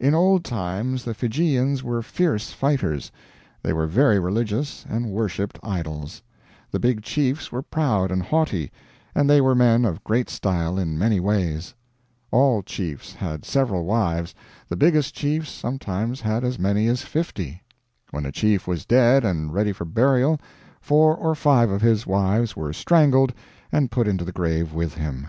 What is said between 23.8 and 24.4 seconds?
put into the